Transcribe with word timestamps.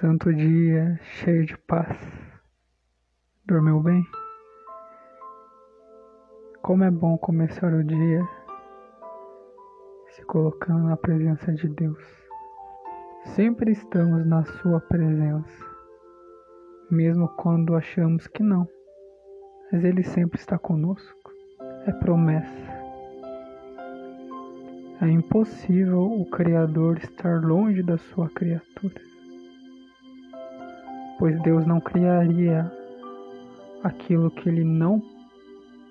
Santo 0.00 0.30
dia, 0.30 1.00
cheio 1.00 1.46
de 1.46 1.56
paz. 1.56 1.98
Dormiu 3.46 3.80
bem? 3.80 4.06
Como 6.60 6.84
é 6.84 6.90
bom 6.90 7.16
começar 7.16 7.72
o 7.72 7.82
dia 7.82 8.20
se 10.10 10.22
colocando 10.26 10.86
na 10.86 10.98
presença 10.98 11.50
de 11.50 11.66
Deus. 11.68 12.04
Sempre 13.24 13.72
estamos 13.72 14.26
na 14.26 14.44
Sua 14.44 14.82
presença, 14.82 15.64
mesmo 16.90 17.26
quando 17.28 17.74
achamos 17.74 18.26
que 18.26 18.42
não, 18.42 18.68
mas 19.72 19.82
Ele 19.82 20.02
sempre 20.02 20.38
está 20.38 20.58
conosco. 20.58 21.32
É 21.86 21.92
promessa. 21.92 22.84
É 25.00 25.08
impossível 25.08 26.02
o 26.02 26.28
Criador 26.28 26.98
estar 26.98 27.40
longe 27.42 27.82
da 27.82 27.96
sua 27.96 28.28
criatura 28.28 29.15
pois 31.18 31.40
Deus 31.42 31.66
não 31.66 31.80
criaria 31.80 32.70
aquilo 33.82 34.30
que 34.30 34.48
ele 34.48 34.64
não 34.64 35.02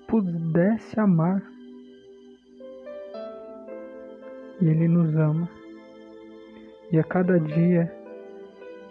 pudesse 0.06 0.98
amar. 0.98 1.42
E 4.60 4.68
ele 4.68 4.88
nos 4.88 5.14
ama. 5.16 5.48
E 6.90 6.98
a 6.98 7.04
cada 7.04 7.38
dia 7.38 7.92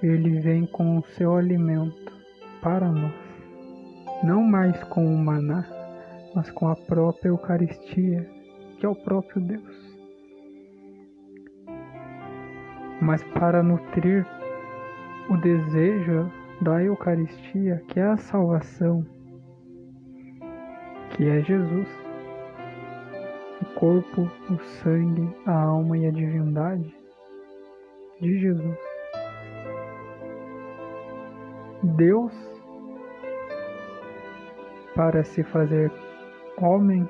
ele 0.03 0.39
vem 0.41 0.65
com 0.67 0.97
o 0.99 1.05
seu 1.17 1.35
alimento 1.35 2.13
para 2.61 2.91
nós. 2.91 3.13
Não 4.23 4.43
mais 4.43 4.83
com 4.85 5.05
o 5.05 5.17
maná, 5.17 5.65
mas 6.35 6.51
com 6.51 6.67
a 6.67 6.75
própria 6.75 7.29
Eucaristia, 7.29 8.29
que 8.79 8.85
é 8.85 8.89
o 8.89 8.95
próprio 8.95 9.41
Deus. 9.41 9.85
Mas 13.01 13.23
para 13.23 13.63
nutrir 13.63 14.25
o 15.29 15.37
desejo 15.37 16.31
da 16.61 16.83
Eucaristia, 16.83 17.81
que 17.87 17.99
é 17.99 18.03
a 18.03 18.17
salvação, 18.17 19.05
que 21.11 21.27
é 21.27 21.41
Jesus, 21.41 21.87
o 23.61 23.65
corpo, 23.79 24.29
o 24.49 24.59
sangue, 24.81 25.35
a 25.45 25.53
alma 25.53 25.97
e 25.97 26.07
a 26.07 26.11
divindade 26.11 26.95
de 28.21 28.39
Jesus. 28.39 28.77
Deus, 31.83 32.33
para 34.95 35.23
se 35.23 35.43
fazer 35.43 35.91
homem, 36.61 37.07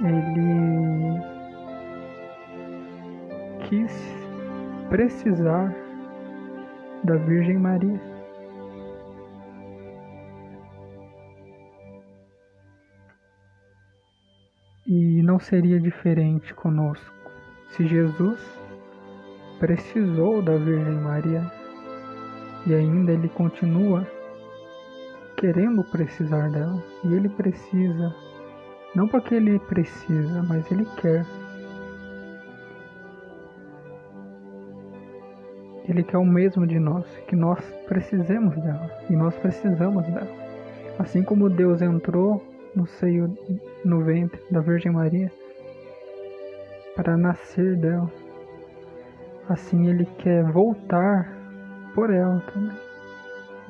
ele 0.00 1.20
quis 3.68 3.92
precisar 4.88 5.81
da 7.04 7.16
Virgem 7.16 7.58
Maria. 7.58 8.00
E 14.86 15.22
não 15.22 15.38
seria 15.38 15.80
diferente 15.80 16.52
conosco 16.54 17.14
se 17.68 17.86
Jesus 17.86 18.40
precisou 19.58 20.42
da 20.42 20.56
Virgem 20.56 21.00
Maria 21.00 21.50
e 22.66 22.74
ainda 22.74 23.12
ele 23.12 23.28
continua 23.28 24.06
querendo 25.36 25.82
precisar 25.84 26.50
dela. 26.50 26.82
E 27.04 27.14
ele 27.14 27.28
precisa, 27.28 28.14
não 28.94 29.08
porque 29.08 29.34
ele 29.34 29.58
precisa, 29.60 30.42
mas 30.42 30.70
ele 30.70 30.84
quer 31.00 31.24
Ele 35.88 36.02
quer 36.02 36.18
o 36.18 36.24
mesmo 36.24 36.66
de 36.66 36.78
nós, 36.78 37.04
que 37.26 37.34
nós 37.34 37.58
precisemos 37.88 38.54
dela 38.56 38.90
e 39.10 39.16
nós 39.16 39.34
precisamos 39.36 40.06
dela. 40.06 40.30
Assim 40.98 41.22
como 41.22 41.50
Deus 41.50 41.82
entrou 41.82 42.42
no 42.74 42.86
seio, 42.86 43.36
no 43.84 44.02
ventre 44.04 44.40
da 44.50 44.60
Virgem 44.60 44.92
Maria 44.92 45.30
para 46.94 47.16
nascer 47.16 47.76
dela, 47.76 48.10
assim 49.48 49.88
Ele 49.88 50.06
quer 50.18 50.44
voltar 50.44 51.28
por 51.94 52.10
ela 52.10 52.40
também. 52.52 52.76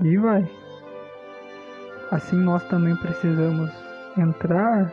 E 0.03 0.17
vai. 0.19 0.49
Assim 2.11 2.37
nós 2.37 2.62
também 2.69 2.94
precisamos 2.97 3.71
entrar 4.19 4.93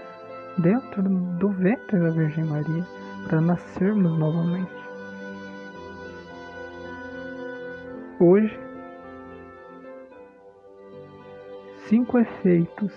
dentro 0.57 1.03
do 1.03 1.50
ventre 1.50 2.00
da 2.00 2.09
Virgem 2.09 2.46
Maria 2.46 2.86
para 3.28 3.41
nascermos 3.41 4.18
novamente. 4.18 4.78
Hoje, 8.22 8.59
cinco 11.88 12.19
efeitos 12.19 12.91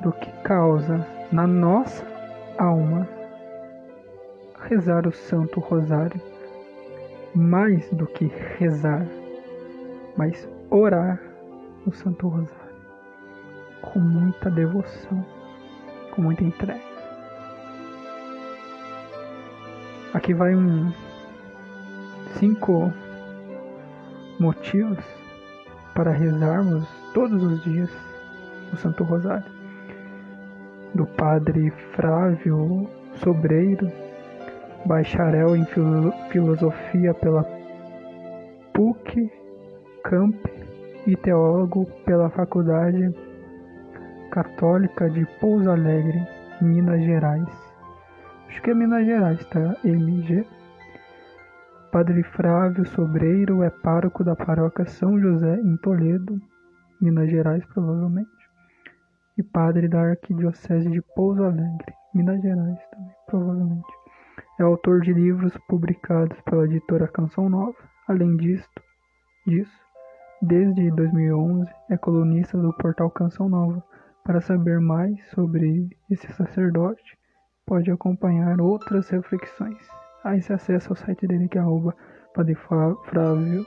do 0.00 0.10
que 0.10 0.32
causa 0.42 1.06
na 1.30 1.46
nossa 1.46 2.02
alma 2.56 3.06
rezar 4.62 5.06
o 5.06 5.12
Santo 5.12 5.60
Rosário, 5.60 6.18
mais 7.34 7.86
do 7.90 8.06
que 8.06 8.24
rezar, 8.58 9.06
mas 10.16 10.48
orar 10.70 11.20
o 11.86 11.92
Santo 11.92 12.26
Rosário 12.26 12.74
com 13.82 13.98
muita 13.98 14.50
devoção, 14.50 15.26
com 16.14 16.22
muita 16.22 16.42
entrega. 16.42 16.80
Aqui 20.14 20.32
vai 20.32 20.54
um 20.54 20.90
cinco 22.38 22.90
motivos 24.40 24.98
para 25.94 26.10
rezarmos 26.10 26.88
todos 27.12 27.42
os 27.42 27.62
dias 27.62 27.90
o 28.72 28.76
Santo 28.76 29.04
Rosário. 29.04 29.44
Do 30.94 31.06
Padre 31.06 31.70
Frávio 31.94 32.88
Sobreiro, 33.16 33.90
bacharel 34.86 35.54
em 35.54 35.64
filosofia 36.30 37.14
pela 37.14 37.44
PUC 38.72 39.30
Camp 40.02 40.34
e 41.06 41.14
teólogo 41.16 41.86
pela 42.04 42.30
Faculdade 42.30 43.14
Católica 44.30 45.10
de 45.10 45.26
Pouso 45.40 45.70
Alegre, 45.70 46.26
Minas 46.60 47.02
Gerais. 47.02 47.48
Acho 48.48 48.62
que 48.62 48.70
é 48.70 48.74
Minas 48.74 49.04
Gerais, 49.04 49.44
tá? 49.46 49.76
MG. 49.84 50.46
Padre 51.92 52.22
Frávio 52.22 52.86
Sobreiro 52.86 53.64
é 53.64 53.70
pároco 53.70 54.22
da 54.22 54.36
paróquia 54.36 54.86
São 54.86 55.18
José 55.18 55.56
em 55.56 55.76
Toledo, 55.78 56.40
Minas 57.00 57.28
Gerais, 57.28 57.66
provavelmente, 57.66 58.30
e 59.36 59.42
padre 59.42 59.88
da 59.88 60.00
Arquidiocese 60.00 60.88
de 60.88 61.02
Pouso 61.16 61.42
Alegre, 61.42 61.92
Minas 62.14 62.40
Gerais 62.40 62.78
também, 62.92 63.14
provavelmente. 63.26 63.92
É 64.60 64.62
autor 64.62 65.00
de 65.00 65.12
livros 65.12 65.52
publicados 65.68 66.40
pela 66.42 66.64
editora 66.64 67.08
Canção 67.08 67.50
Nova. 67.50 67.76
Além 68.06 68.36
disto, 68.36 68.82
disso, 69.44 69.80
desde 70.40 70.92
2011 70.92 71.68
é 71.88 71.96
colunista 71.96 72.56
do 72.56 72.72
portal 72.74 73.10
Canção 73.10 73.48
Nova. 73.48 73.82
Para 74.22 74.40
saber 74.40 74.78
mais 74.78 75.18
sobre 75.30 75.88
esse 76.08 76.32
sacerdote, 76.34 77.18
pode 77.66 77.90
acompanhar 77.90 78.60
outras 78.60 79.10
reflexões. 79.10 79.90
Aí 80.22 80.42
você 80.42 80.52
acessa 80.52 80.92
o 80.92 80.96
site 80.96 81.26
dele 81.26 81.48
que 81.48 81.56
é 81.56 81.60
arroba 81.60 81.96
Padre 82.34 82.54
Flávio 82.54 83.66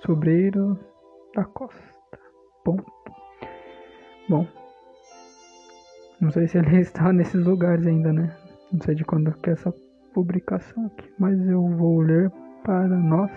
Sobreiro 0.00 0.78
da 1.34 1.44
Costa. 1.44 2.18
Ponto. 2.64 2.84
Bom, 4.28 4.46
não 6.20 6.30
sei 6.30 6.48
se 6.48 6.58
ele 6.58 6.78
está 6.80 7.12
nesses 7.12 7.44
lugares 7.44 7.86
ainda, 7.86 8.12
né? 8.12 8.34
Não 8.72 8.80
sei 8.80 8.94
de 8.94 9.04
quando 9.04 9.32
que 9.34 9.50
é 9.50 9.52
essa 9.52 9.74
publicação 10.14 10.86
aqui, 10.86 11.12
mas 11.18 11.38
eu 11.46 11.62
vou 11.76 12.00
ler 12.00 12.30
para 12.64 12.88
nós. 12.88 13.30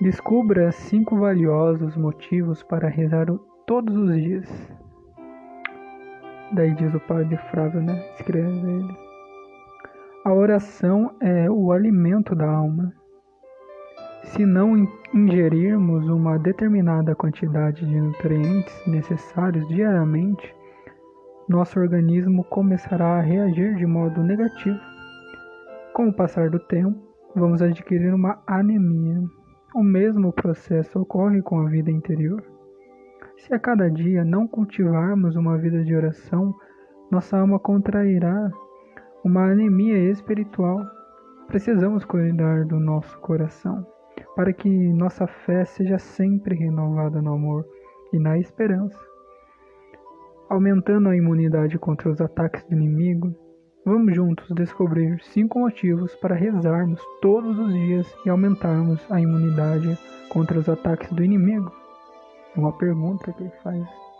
Descubra 0.00 0.70
cinco 0.70 1.18
valiosos 1.18 1.96
motivos 1.96 2.62
para 2.62 2.88
rezar 2.88 3.26
todos 3.66 3.96
os 3.96 4.14
dias. 4.14 4.72
Daí 6.52 6.74
diz 6.74 6.94
o 6.94 7.00
padre 7.00 7.36
Flávio, 7.50 7.80
né? 7.80 7.98
Escreve 8.14 8.48
ele. 8.48 9.11
A 10.24 10.32
oração 10.32 11.16
é 11.20 11.50
o 11.50 11.72
alimento 11.72 12.32
da 12.36 12.48
alma. 12.48 12.92
Se 14.22 14.46
não 14.46 14.86
ingerirmos 15.12 16.08
uma 16.08 16.38
determinada 16.38 17.12
quantidade 17.12 17.84
de 17.84 18.00
nutrientes 18.00 18.72
necessários 18.86 19.66
diariamente, 19.66 20.54
nosso 21.48 21.80
organismo 21.80 22.44
começará 22.44 23.18
a 23.18 23.20
reagir 23.20 23.74
de 23.74 23.84
modo 23.84 24.22
negativo. 24.22 24.78
Com 25.92 26.06
o 26.06 26.14
passar 26.14 26.50
do 26.50 26.60
tempo, 26.60 26.96
vamos 27.34 27.60
adquirir 27.60 28.14
uma 28.14 28.40
anemia. 28.46 29.20
O 29.74 29.82
mesmo 29.82 30.32
processo 30.32 31.00
ocorre 31.00 31.42
com 31.42 31.66
a 31.66 31.68
vida 31.68 31.90
interior. 31.90 32.44
Se 33.38 33.52
a 33.52 33.58
cada 33.58 33.90
dia 33.90 34.24
não 34.24 34.46
cultivarmos 34.46 35.34
uma 35.34 35.58
vida 35.58 35.82
de 35.82 35.96
oração, 35.96 36.54
nossa 37.10 37.36
alma 37.40 37.58
contrairá 37.58 38.52
uma 39.24 39.50
anemia 39.50 40.10
espiritual, 40.10 40.80
Precisamos 41.52 42.02
cuidar 42.06 42.64
do 42.64 42.80
nosso 42.80 43.18
coração 43.20 43.86
para 44.34 44.54
que 44.54 44.70
nossa 44.94 45.26
fé 45.26 45.66
seja 45.66 45.98
sempre 45.98 46.54
renovada 46.54 47.20
no 47.20 47.34
amor 47.34 47.66
e 48.10 48.18
na 48.18 48.38
esperança. 48.38 48.98
Aumentando 50.48 51.10
a 51.10 51.16
imunidade 51.16 51.78
contra 51.78 52.08
os 52.08 52.22
ataques 52.22 52.64
do 52.64 52.74
inimigo, 52.74 53.34
vamos 53.84 54.16
juntos 54.16 54.48
descobrir 54.54 55.20
cinco 55.24 55.58
motivos 55.58 56.14
para 56.16 56.34
rezarmos 56.34 57.02
todos 57.20 57.58
os 57.58 57.70
dias 57.70 58.16
e 58.24 58.30
aumentarmos 58.30 59.04
a 59.12 59.20
imunidade 59.20 59.98
contra 60.30 60.58
os 60.58 60.70
ataques 60.70 61.12
do 61.12 61.22
inimigo. 61.22 61.70
Uma 62.56 62.72
pergunta 62.78 63.30
que 63.30 63.42
ele 63.42 63.52
faz. 63.62 64.11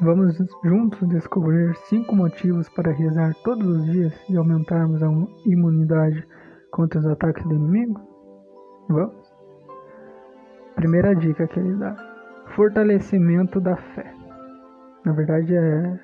Vamos 0.00 0.36
juntos 0.62 1.08
descobrir 1.08 1.74
cinco 1.88 2.14
motivos 2.14 2.68
para 2.68 2.92
rezar 2.92 3.32
todos 3.42 3.66
os 3.66 3.86
dias 3.86 4.12
e 4.28 4.36
aumentarmos 4.36 5.02
a 5.02 5.06
imunidade 5.46 6.22
contra 6.70 7.00
os 7.00 7.06
ataques 7.06 7.42
do 7.44 7.54
inimigo? 7.54 7.98
Vamos? 8.90 9.32
Primeira 10.74 11.16
dica 11.16 11.46
que 11.48 11.58
ele 11.58 11.76
dá: 11.76 11.96
fortalecimento 12.54 13.58
da 13.58 13.74
fé. 13.74 14.14
Na 15.06 15.12
verdade, 15.12 15.54
é 15.54 16.00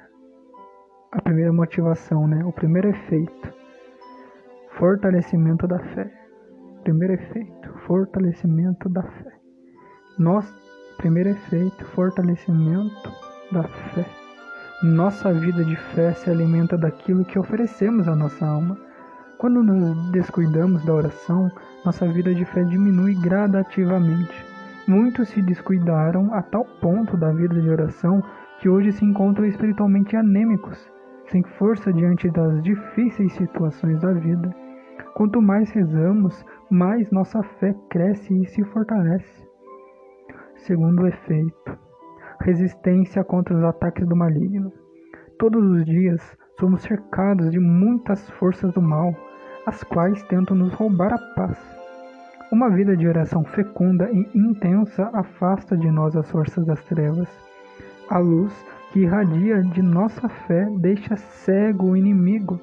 a 1.13 1.21
primeira 1.21 1.53
motivação, 1.53 2.27
né? 2.27 2.43
O 2.47 2.53
primeiro 2.53 2.89
efeito. 2.89 3.53
Fortalecimento 4.79 5.67
da 5.67 5.79
fé. 5.79 6.11
Primeiro 6.83 7.13
efeito: 7.13 7.79
fortalecimento 7.87 8.89
da 8.89 9.03
fé. 9.03 9.33
Nosso 10.19 10.51
primeiro 10.97 11.29
efeito: 11.29 11.85
fortalecimento 11.89 13.32
da 13.53 13.63
fé. 13.63 14.05
Nossa 14.83 15.33
vida 15.33 15.65
de 15.65 15.77
fé 15.77 16.13
se 16.13 16.29
alimenta 16.29 16.77
daquilo 16.77 17.25
que 17.25 17.39
oferecemos 17.39 18.09
à 18.09 18.17
nossa 18.17 18.45
alma. 18.45 18.77
Quando 19.39 19.63
nos 19.63 20.11
descuidamos 20.11 20.85
da 20.85 20.93
oração, 20.93 21.51
nossa 21.85 22.07
vida 22.09 22.35
de 22.35 22.45
fé 22.45 22.65
diminui 22.65 23.15
gradativamente. 23.15 24.45
Muitos 24.89 25.29
se 25.29 25.41
descuidaram 25.43 26.35
a 26.35 26.43
tal 26.43 26.65
ponto 26.81 27.17
da 27.17 27.31
vida 27.33 27.61
de 27.61 27.69
oração 27.69 28.23
que 28.61 28.69
hoje 28.69 28.91
se 28.93 29.05
encontram 29.05 29.47
espiritualmente 29.47 30.17
anêmicos, 30.17 30.91
sem 31.31 31.43
força 31.59 31.93
diante 31.93 32.29
das 32.31 32.63
difíceis 32.63 33.33
situações 33.35 34.01
da 34.01 34.13
vida. 34.13 34.53
Quanto 35.15 35.41
mais 35.41 35.71
rezamos, 35.71 36.45
mais 36.71 37.11
nossa 37.11 37.43
fé 37.61 37.75
cresce 37.91 38.35
e 38.35 38.47
se 38.47 38.65
fortalece. 38.65 39.47
Segundo 40.57 41.07
efeito, 41.07 41.79
resistência 42.43 43.25
contra 43.25 43.57
os 43.57 43.65
ataques 43.65 44.07
do 44.07 44.17
maligno. 44.17 44.73
Todos 45.39 45.65
os 45.65 45.85
dias 45.85 46.21
somos 46.59 46.83
cercados 46.83 47.51
de 47.51 47.59
muitas 47.59 48.29
forças 48.31 48.73
do 48.75 48.83
mal, 48.83 49.15
as 49.67 49.83
quais 49.85 50.23
tentam 50.25 50.57
nos 50.57 50.73
roubar 50.75 51.13
a 51.13 51.19
paz. 51.35 51.59
Uma 52.53 52.69
vida 52.69 52.97
de 52.97 53.09
oração 53.09 53.45
fecunda 53.45 54.11
e 54.11 54.39
intensa 54.39 55.09
afasta 55.15 55.77
de 55.77 55.91
nós 55.91 56.15
as 56.17 56.31
forças 56.31 56.67
das 56.67 56.83
trevas. 56.85 57.29
A 58.11 58.19
luz 58.19 58.53
que 58.93 59.01
irradia 59.01 59.63
de 59.63 59.81
nossa 59.81 60.29
fé 60.29 60.69
deixa 60.79 61.17
cego 61.17 61.93
o 61.93 61.97
inimigo. 61.97 62.61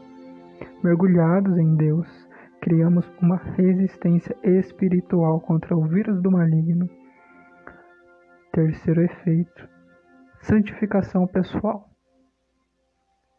Mergulhados 0.84 1.58
em 1.58 1.76
Deus, 1.76 2.08
criamos 2.62 3.10
uma 3.22 3.38
resistência 3.58 4.36
espiritual 4.44 5.40
contra 5.40 5.76
o 5.76 5.88
vírus 5.88 6.22
do 6.22 6.30
maligno. 6.30 6.88
Terceiro 8.52 9.02
efeito: 9.02 9.70
santificação 10.42 11.28
pessoal. 11.28 11.90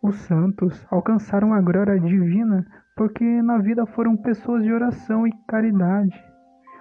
Os 0.02 0.16
santos 0.20 0.86
alcançaram 0.90 1.52
a 1.52 1.60
glória 1.60 1.98
divina 2.00 2.64
porque 2.96 3.24
na 3.42 3.58
vida 3.58 3.84
foram 3.86 4.16
pessoas 4.16 4.62
de 4.62 4.72
oração 4.72 5.26
e 5.26 5.32
caridade. 5.48 6.16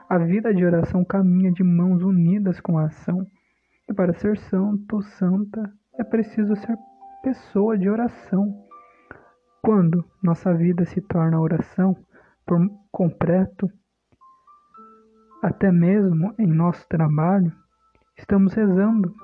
A 0.10 0.18
vida 0.18 0.54
de 0.54 0.66
oração 0.66 1.04
caminha 1.04 1.52
de 1.52 1.64
mãos 1.64 2.04
unidas 2.04 2.60
com 2.60 2.78
a 2.78 2.86
ação. 2.86 3.26
E 3.90 3.94
para 3.94 4.14
ser 4.14 4.38
santo, 4.38 5.02
santa, 5.02 5.62
é 5.98 6.04
preciso 6.04 6.56
ser 6.56 6.78
pessoa 7.24 7.78
de 7.78 7.90
oração. 7.90 8.54
Quando 9.62 10.06
nossa 10.24 10.54
vida 10.54 10.86
se 10.86 11.02
torna 11.02 11.40
oração 11.40 11.96
por 12.46 12.60
completo, 12.92 13.70
até 15.42 15.72
mesmo 15.72 16.34
em 16.38 16.48
nosso 16.48 16.88
trabalho, 16.88 17.52
estamos 18.20 18.54
rezando, 18.54 19.16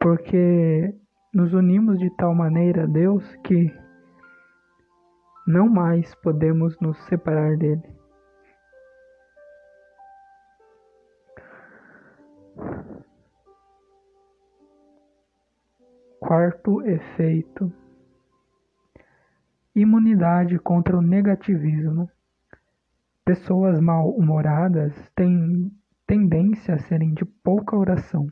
porque 0.00 0.94
nos 1.32 1.52
unimos 1.52 1.98
de 1.98 2.10
tal 2.16 2.34
maneira 2.34 2.84
a 2.84 2.86
Deus 2.86 3.24
que 3.44 3.72
não 5.46 5.68
mais 5.68 6.14
podemos 6.16 6.78
nos 6.80 6.96
separar 7.04 7.56
dele. 7.58 7.82
Quarto 16.18 16.82
efeito: 16.82 17.70
imunidade 19.74 20.58
contra 20.58 20.96
o 20.96 21.02
negativismo. 21.02 22.10
Pessoas 23.24 23.78
mal-humoradas 23.80 24.92
têm 25.14 25.70
tendência 26.12 26.74
a 26.74 26.78
serem 26.78 27.14
de 27.14 27.24
pouca 27.24 27.74
oração. 27.74 28.26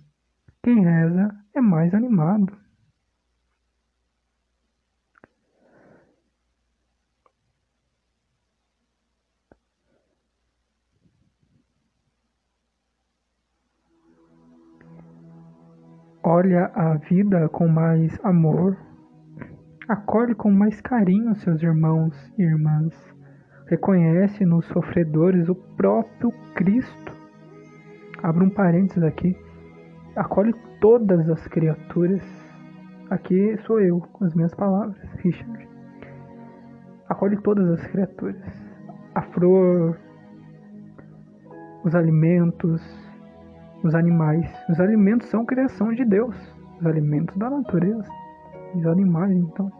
Quem 0.63 0.85
reza 0.85 1.31
é 1.55 1.63
mais 1.63 1.95
animado. 1.95 2.55
olha 16.23 16.71
a 16.75 16.95
vida 16.95 17.49
com 17.49 17.67
mais 17.67 18.17
amor, 18.23 18.77
acolhe 19.89 20.35
com 20.35 20.51
mais 20.51 20.81
carinho 20.81 21.35
seus 21.37 21.61
irmãos 21.63 22.15
e 22.39 22.43
irmãs, 22.43 22.95
reconhece 23.67 24.45
nos 24.45 24.65
sofredores 24.67 25.49
o 25.49 25.55
próprio 25.55 26.31
Cristo. 26.55 27.10
Abra 28.23 28.45
um 28.45 28.51
parênteses 28.51 29.03
aqui, 29.03 29.35
acolhe 30.15 30.55
todas 30.81 31.29
as 31.31 31.47
criaturas. 31.49 32.23
Aqui 33.09 33.57
sou 33.67 33.81
eu, 33.81 34.01
com 34.13 34.25
as 34.25 34.35
minhas 34.35 34.55
palavras, 34.55 34.97
Richard. 35.19 35.69
Acolhe 37.09 37.37
todas 37.39 37.69
as 37.71 37.87
criaturas. 37.87 38.41
A 39.15 39.23
flor, 39.23 39.99
os 41.83 41.95
alimentos, 41.95 42.83
os 43.83 43.95
animais. 43.95 44.47
Os 44.69 44.79
alimentos 44.81 45.29
são 45.29 45.47
criação 45.47 45.93
de 45.93 46.05
Deus, 46.05 46.37
os 46.79 46.87
alimentos 46.87 47.37
da 47.37 47.49
natureza. 47.49 48.07
Os 48.75 48.87
animais, 48.87 49.33
então, 49.33 49.73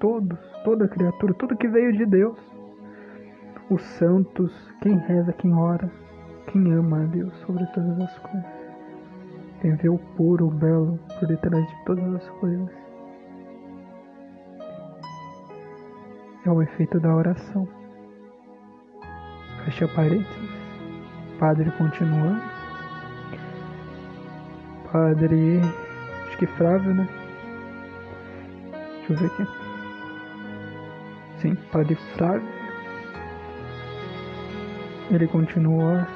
todos, 0.00 0.38
toda 0.64 0.88
criatura, 0.88 1.34
tudo 1.34 1.56
que 1.56 1.68
veio 1.68 1.92
de 1.92 2.06
Deus. 2.06 2.38
Os 3.70 3.82
santos, 3.82 4.52
quem 4.80 4.96
reza, 4.96 5.32
quem 5.34 5.54
ora, 5.54 5.88
quem 6.46 6.72
ama 6.72 7.02
a 7.02 7.06
Deus 7.06 7.32
sobre 7.46 7.64
todas 7.66 8.00
as 8.00 8.18
coisas. 8.18 8.50
Quem 9.60 9.74
vê 9.76 9.88
o 9.88 9.98
puro, 9.98 10.48
o 10.48 10.50
belo 10.50 10.98
por 11.18 11.28
detrás 11.28 11.66
de 11.66 11.84
todas 11.84 12.14
as 12.14 12.28
coisas. 12.40 12.70
É 16.44 16.50
o 16.50 16.60
efeito 16.62 16.98
da 16.98 17.14
oração. 17.14 17.68
Fecha 19.64 19.86
parênteses. 19.88 20.50
Padre 21.38 21.70
continuando 21.72 22.52
padre. 24.92 25.60
Acho 26.26 26.38
que 26.38 26.46
Flávio, 26.46 26.94
né? 26.94 27.08
Deixa 29.08 29.12
eu 29.12 29.16
ver 29.16 29.26
aqui. 29.26 29.46
Sim, 31.38 31.54
padre 31.72 31.94
Flávio. 32.16 32.48
Ele 35.10 35.26
continua. 35.26 36.06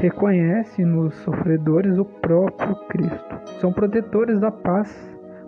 Reconhece 0.00 0.82
nos 0.82 1.14
sofredores 1.16 1.98
o 1.98 2.06
próprio 2.06 2.74
Cristo. 2.88 3.40
São 3.60 3.70
protetores 3.70 4.40
da 4.40 4.50
paz 4.50 4.90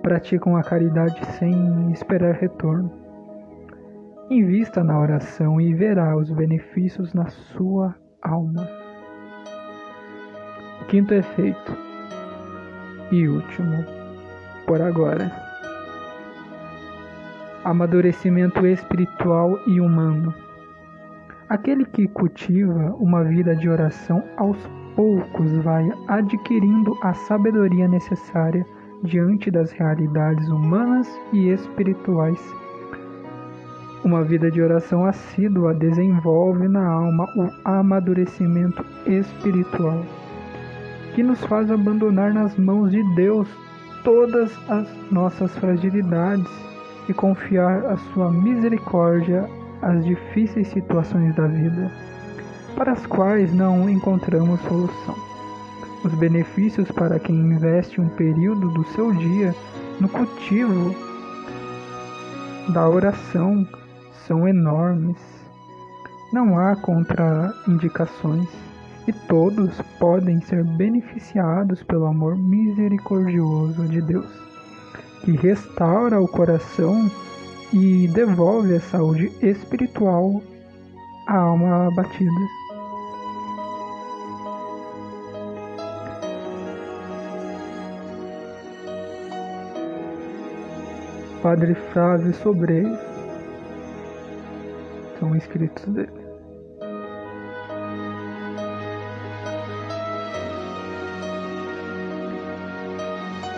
praticam 0.02 0.56
a 0.56 0.62
caridade 0.62 1.25
sem 1.38 1.90
esperar 1.90 2.35
retorno. 2.35 2.92
Invista 4.28 4.85
na 4.85 5.00
oração 5.00 5.59
e 5.59 5.73
verá 5.73 6.14
os 6.18 6.30
benefícios 6.30 7.14
na 7.14 7.28
sua 7.28 7.94
alma. 8.21 8.68
Quinto 10.87 11.14
efeito 11.14 11.75
e 13.11 13.26
último, 13.26 13.87
por 14.66 14.82
agora: 14.82 15.32
amadurecimento 17.64 18.66
espiritual 18.66 19.59
e 19.66 19.80
humano. 19.80 20.35
Aquele 21.52 21.85
que 21.85 22.09
cultiva 22.09 22.97
uma 22.99 23.23
vida 23.23 23.54
de 23.54 23.68
oração 23.68 24.25
aos 24.38 24.56
poucos 24.97 25.52
vai 25.59 25.87
adquirindo 26.09 26.97
a 27.02 27.12
sabedoria 27.12 27.87
necessária 27.87 28.64
diante 29.04 29.50
das 29.50 29.71
realidades 29.71 30.49
humanas 30.49 31.06
e 31.30 31.50
espirituais. 31.50 32.40
Uma 34.02 34.25
vida 34.25 34.50
de 34.50 34.62
oração 34.62 35.04
assídua 35.04 35.75
desenvolve 35.75 36.66
na 36.68 36.87
alma 36.87 37.26
o 37.37 37.50
amadurecimento 37.68 38.82
espiritual, 39.06 40.06
que 41.14 41.23
nos 41.23 41.44
faz 41.44 41.71
abandonar 41.71 42.32
nas 42.32 42.56
mãos 42.56 42.90
de 42.90 43.02
Deus 43.14 43.47
todas 44.02 44.59
as 44.71 44.88
nossas 45.12 45.54
fragilidades 45.59 46.50
e 47.11 47.12
confiar 47.12 47.85
a 47.85 47.99
sua 47.99 48.32
misericórdia 48.32 49.47
às 49.82 50.04
difíceis 50.04 50.68
situações 50.68 51.34
da 51.34 51.46
vida, 51.46 51.90
para 52.76 52.92
as 52.92 53.04
quais 53.06 53.52
não 53.52 53.90
encontramos 53.90 54.60
solução. 54.62 55.16
Os 56.04 56.14
benefícios 56.14 56.90
para 56.90 57.18
quem 57.18 57.36
investe 57.36 58.00
um 58.00 58.08
período 58.08 58.68
do 58.70 58.84
seu 58.86 59.12
dia 59.12 59.54
no 60.00 60.08
cultivo 60.08 60.94
da 62.72 62.88
oração 62.88 63.66
são 64.26 64.48
enormes. 64.48 65.18
Não 66.32 66.58
há 66.58 66.74
contraindicações 66.76 68.48
e 69.06 69.12
todos 69.12 69.80
podem 69.98 70.40
ser 70.42 70.64
beneficiados 70.64 71.82
pelo 71.82 72.06
amor 72.06 72.36
misericordioso 72.36 73.86
de 73.86 74.00
Deus, 74.00 74.30
que 75.24 75.32
restaura 75.32 76.20
o 76.20 76.28
coração 76.28 77.10
e 77.72 78.06
devolve 78.08 78.76
a 78.76 78.80
saúde 78.80 79.32
espiritual 79.40 80.42
à 81.26 81.36
alma 81.36 81.86
abatida. 81.86 82.30
Padre 91.42 91.74
Flávio 91.74 92.34
Sobreiro 92.34 92.96
são 95.18 95.34
escritos 95.34 95.84
dele. 95.86 96.22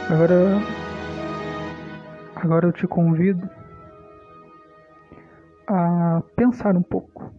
Agora, 0.08 0.62
agora 2.36 2.66
eu 2.68 2.72
te 2.72 2.86
convido 2.86 3.50
pensar 6.54 6.76
um 6.76 6.82
pouco, 6.82 7.34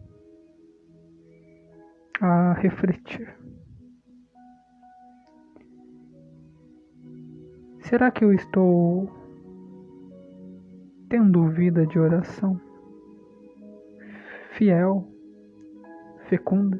a 2.19 2.51
refletir. 2.55 3.33
Será 7.79 8.11
que 8.11 8.25
eu 8.25 8.33
estou 8.33 9.09
tendo 11.07 11.47
vida 11.49 11.87
de 11.87 11.97
oração 11.97 12.59
fiel, 14.51 15.07
fecunda? 16.27 16.77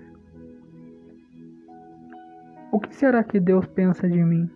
O 2.69 2.81
que 2.81 2.93
será 2.93 3.23
que 3.23 3.39
Deus 3.39 3.65
pensa 3.67 4.09
de 4.09 4.21
mim? 4.21 4.49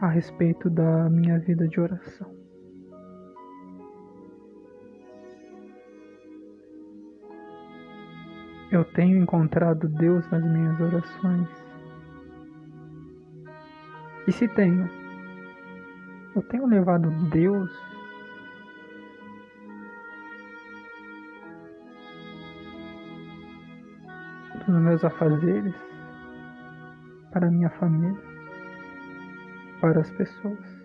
a 0.00 0.08
respeito 0.08 0.70
da 0.70 1.10
minha 1.10 1.38
vida 1.38 1.68
de 1.68 1.78
oração. 1.78 2.39
Eu 8.70 8.84
tenho 8.84 9.18
encontrado 9.18 9.88
Deus 9.88 10.28
nas 10.30 10.44
minhas 10.44 10.80
orações. 10.80 11.48
E 14.26 14.32
se 14.32 14.46
tenho, 14.48 14.88
eu 16.36 16.42
tenho 16.42 16.66
levado 16.66 17.10
Deus 17.30 17.70
dos 24.66 24.80
meus 24.80 25.04
afazeres 25.04 25.74
para 27.32 27.50
minha 27.50 27.70
família 27.70 28.30
para 29.80 30.00
as 30.00 30.10
pessoas. 30.12 30.80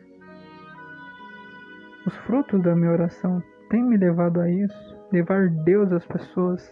Os 2.08 2.15
frutos 2.18 2.62
da 2.62 2.75
minha 2.75 2.92
oração 2.92 3.44
têm 3.70 3.84
me 3.84 3.98
levado 3.98 4.39
a 4.39 4.50
isso, 4.50 4.98
levar 5.12 5.50
Deus 5.50 5.92
às 5.92 6.06
pessoas, 6.06 6.72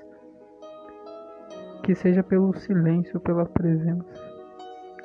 que 1.83 1.93
seja 1.93 2.23
pelo 2.23 2.53
silêncio, 2.53 3.19
pela 3.19 3.45
presença, 3.45 4.05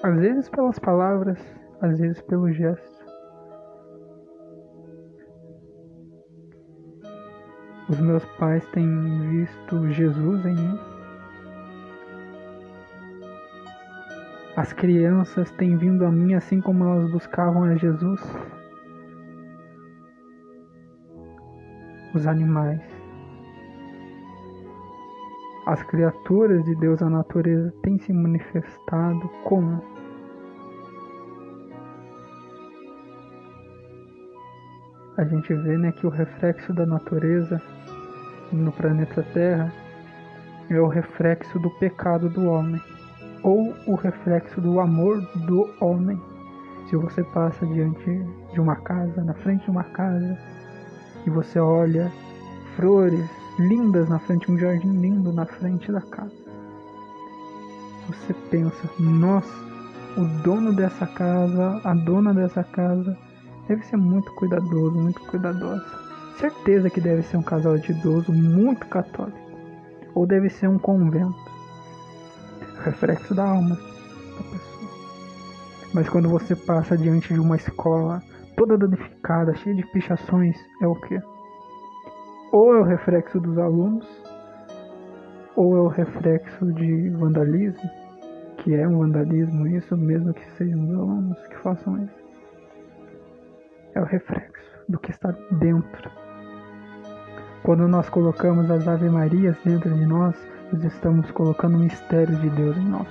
às 0.03 0.17
vezes 0.17 0.49
pelas 0.49 0.79
palavras, 0.79 1.39
às 1.81 1.99
vezes 1.99 2.21
pelo 2.23 2.51
gesto. 2.53 2.99
Os 7.91 8.01
meus 8.01 8.25
pais 8.37 8.65
têm 8.73 9.29
visto 9.31 9.89
Jesus 9.91 10.45
em 10.47 10.55
mim 10.55 10.79
As 14.59 14.73
crianças 14.73 15.53
têm 15.53 15.77
vindo 15.77 16.05
a 16.05 16.11
mim 16.11 16.35
assim 16.35 16.61
como 16.61 16.83
elas 16.83 17.09
buscavam 17.13 17.63
a 17.63 17.77
Jesus. 17.77 18.21
Os 22.13 22.27
animais. 22.27 22.98
As 25.69 25.83
criaturas 25.83 26.65
de 26.65 26.75
Deus, 26.77 27.03
a 27.03 27.11
natureza, 27.11 27.71
têm 27.83 27.99
se 27.99 28.11
manifestado 28.11 29.29
como? 29.45 29.83
A 35.19 35.25
gente 35.25 35.53
vê 35.53 35.77
né, 35.77 35.93
que 35.93 36.07
o 36.07 36.09
reflexo 36.09 36.73
da 36.73 36.87
natureza 36.87 37.61
no 38.51 38.73
planeta 38.73 39.23
Terra 39.35 39.71
é 40.71 40.81
o 40.81 40.89
reflexo 40.89 41.59
do 41.59 41.69
pecado 41.79 42.31
do 42.31 42.47
homem 42.47 42.81
ou 43.43 43.75
o 43.87 43.95
reflexo 43.95 44.63
do 44.63 44.81
amor 44.81 45.21
do 45.47 45.69
homem. 45.83 46.19
Se 46.89 46.97
você 46.97 47.23
passa 47.25 47.67
diante 47.67 48.25
de 48.55 48.59
uma 48.59 48.77
casa, 48.77 49.23
na 49.23 49.35
frente 49.35 49.65
de 49.65 49.71
uma 49.71 49.85
casa, 49.85 50.39
e 51.27 51.29
você 51.29 51.59
olha 51.59 52.11
flores 52.75 53.29
lindas 53.59 54.09
na 54.09 54.19
frente, 54.19 54.51
um 54.51 54.59
jardim 54.59 55.01
lindo 55.01 55.33
na 55.33 55.47
frente 55.47 55.91
da 55.91 56.01
casa, 56.01 56.35
você 58.09 58.33
pensa: 58.51 58.89
nossa, 58.99 59.53
o 60.17 60.25
dono 60.43 60.73
dessa 60.73 61.07
casa, 61.07 61.81
a 61.85 61.95
dona 61.95 62.33
dessa 62.33 62.65
casa, 62.65 63.17
deve 63.69 63.85
ser 63.85 63.97
muito 63.97 64.33
cuidadoso, 64.35 64.97
muito 64.97 65.21
cuidadosa. 65.23 65.85
Certeza 66.39 66.89
que 66.89 67.01
deve 67.01 67.23
ser 67.23 67.37
um 67.37 67.43
casal 67.43 67.77
de 67.79 67.91
idoso 67.91 68.33
muito 68.33 68.87
católico, 68.87 69.37
ou 70.15 70.27
deve 70.27 70.49
ser 70.49 70.69
um 70.69 70.79
convento 70.79 71.37
reflexo 72.85 73.35
da 73.35 73.45
alma 73.45 73.75
da 73.75 74.43
pessoa. 74.45 74.89
Mas 75.93 76.09
quando 76.09 76.29
você 76.29 76.55
passa 76.55 76.97
diante 76.97 77.35
de 77.35 77.41
uma 77.41 77.57
escola 77.57 78.23
toda 78.57 78.79
danificada, 78.79 79.55
cheia 79.57 79.75
de 79.75 79.85
pichações, 79.87 80.57
é 80.81 80.87
o 80.87 80.95
que? 80.95 81.21
Ou 82.53 82.75
é 82.75 82.81
o 82.81 82.83
reflexo 82.83 83.39
dos 83.41 83.59
alunos, 83.59 84.07
ou 85.55 85.77
é 85.77 85.81
o 85.81 85.89
reflexo 85.89 86.73
de 86.73 87.11
vandalismo, 87.11 87.91
que 88.59 88.75
é 88.75 88.89
um 88.89 88.99
vandalismo 88.99 89.67
isso, 89.67 89.97
mesmo 89.97 90.33
que 90.33 90.45
sejam 90.53 90.85
os 90.85 90.95
alunos 90.95 91.47
que 91.49 91.57
façam 91.59 92.03
isso. 92.03 92.29
É 93.95 94.01
o 94.01 94.05
reflexo 94.05 94.85
do 94.89 94.99
que 94.99 95.11
está 95.11 95.31
dentro. 95.61 96.11
Quando 97.65 97.87
nós 97.87 98.09
colocamos 98.09 98.71
as 98.71 98.89
Ave 98.89 99.11
Marias 99.11 99.59
dentro 99.65 99.93
de 99.93 100.07
nós, 100.07 100.35
nós 100.73 100.85
estamos 100.85 101.31
colocando 101.33 101.77
o 101.77 101.81
mistério 101.81 102.35
de 102.37 102.49
Deus 102.51 102.77
em 102.77 102.89
nós. 102.89 103.09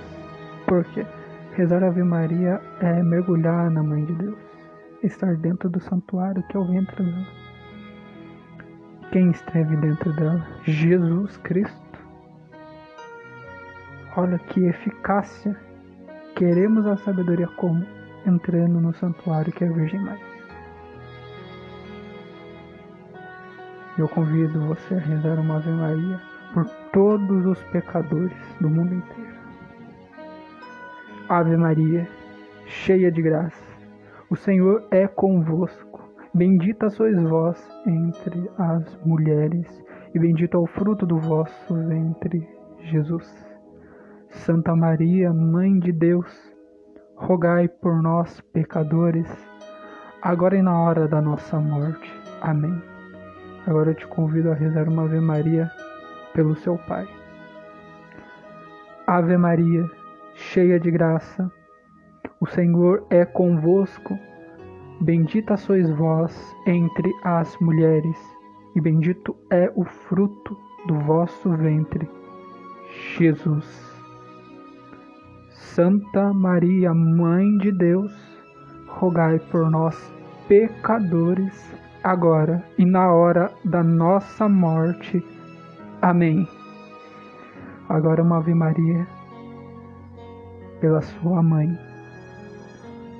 Por 0.66 0.84
quê? 0.86 1.06
Rezar 1.52 1.84
a 1.84 1.88
Ave 1.88 2.02
Maria 2.02 2.60
é 2.80 3.02
mergulhar 3.02 3.70
na 3.70 3.82
Mãe 3.82 4.04
de 4.04 4.14
Deus, 4.14 4.38
estar 5.02 5.36
dentro 5.36 5.68
do 5.68 5.80
santuário 5.80 6.42
que 6.44 6.56
é 6.56 6.60
o 6.60 6.64
ventre 6.64 7.04
dela. 7.04 7.47
Quem 9.10 9.30
esteve 9.30 9.74
dentro 9.76 10.12
dela? 10.12 10.46
Jesus 10.64 11.38
Cristo. 11.38 11.98
Olha 14.14 14.38
que 14.38 14.66
eficácia. 14.66 15.56
Queremos 16.36 16.86
a 16.86 16.96
sabedoria 16.98 17.48
como? 17.56 17.86
Entrando 18.26 18.80
no 18.80 18.92
santuário 18.92 19.50
que 19.50 19.64
é 19.64 19.68
a 19.68 19.72
Virgem 19.72 20.00
Maria. 20.00 20.28
Eu 23.96 24.08
convido 24.08 24.60
você 24.66 24.94
a 24.94 24.98
rezar 24.98 25.40
uma 25.40 25.56
Ave 25.56 25.70
Maria 25.70 26.20
por 26.52 26.66
todos 26.92 27.46
os 27.46 27.62
pecadores 27.72 28.36
do 28.60 28.68
mundo 28.68 28.94
inteiro. 28.94 29.38
Ave 31.30 31.56
Maria, 31.56 32.06
cheia 32.66 33.10
de 33.10 33.22
graça, 33.22 33.64
o 34.28 34.36
Senhor 34.36 34.86
é 34.90 35.08
convosco. 35.08 35.87
Bendita 36.34 36.90
sois 36.90 37.20
vós 37.22 37.58
entre 37.86 38.50
as 38.58 38.96
mulheres, 39.04 39.66
e 40.14 40.18
bendito 40.18 40.56
é 40.56 40.60
o 40.60 40.66
fruto 40.66 41.06
do 41.06 41.18
vosso 41.18 41.74
ventre, 41.74 42.46
Jesus. 42.84 43.48
Santa 44.28 44.76
Maria, 44.76 45.32
Mãe 45.32 45.78
de 45.78 45.90
Deus, 45.90 46.26
rogai 47.16 47.66
por 47.66 48.02
nós, 48.02 48.40
pecadores, 48.52 49.26
agora 50.22 50.56
e 50.56 50.62
na 50.62 50.78
hora 50.78 51.08
da 51.08 51.20
nossa 51.20 51.58
morte. 51.58 52.12
Amém. 52.42 52.80
Agora 53.66 53.90
eu 53.90 53.94
te 53.94 54.06
convido 54.06 54.50
a 54.50 54.54
rezar 54.54 54.88
uma 54.88 55.04
Ave 55.04 55.20
Maria 55.20 55.70
pelo 56.34 56.54
seu 56.56 56.76
Pai. 56.86 57.08
Ave 59.06 59.36
Maria, 59.36 59.84
cheia 60.34 60.78
de 60.78 60.90
graça, 60.90 61.50
o 62.40 62.46
Senhor 62.46 63.06
é 63.10 63.24
convosco. 63.24 64.16
Bendita 65.00 65.56
sois 65.56 65.88
vós 65.90 66.56
entre 66.66 67.14
as 67.22 67.56
mulheres, 67.60 68.18
e 68.74 68.80
bendito 68.80 69.36
é 69.48 69.72
o 69.76 69.84
fruto 69.84 70.56
do 70.88 70.98
vosso 71.00 71.50
ventre, 71.50 72.08
Jesus. 73.16 73.64
Santa 75.50 76.32
Maria, 76.32 76.92
Mãe 76.92 77.46
de 77.58 77.70
Deus, 77.70 78.12
rogai 78.88 79.38
por 79.38 79.70
nós, 79.70 80.12
pecadores, 80.48 81.72
agora 82.02 82.64
e 82.76 82.84
na 82.84 83.12
hora 83.12 83.52
da 83.64 83.84
nossa 83.84 84.48
morte. 84.48 85.24
Amém. 86.02 86.48
Agora 87.88 88.22
uma 88.22 88.38
Ave 88.38 88.52
Maria 88.52 89.06
pela 90.80 91.00
sua 91.00 91.40
mãe. 91.40 91.87